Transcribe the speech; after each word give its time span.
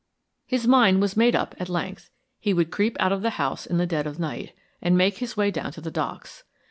His 0.47 0.67
mind 0.67 0.99
was 0.99 1.15
made 1.15 1.35
up 1.35 1.53
at 1.59 1.69
length; 1.69 2.09
he 2.39 2.55
would 2.55 2.71
creep 2.71 2.97
out 2.99 3.11
of 3.11 3.21
the 3.21 3.29
house 3.37 3.67
in 3.67 3.77
the 3.77 3.85
dead 3.85 4.07
of 4.07 4.15
the 4.15 4.21
night 4.21 4.51
and 4.81 4.97
make 4.97 5.19
his 5.19 5.37
way 5.37 5.51
down 5.51 5.71
to 5.73 5.79
the 5.81 5.91
Docks. 5.91 6.43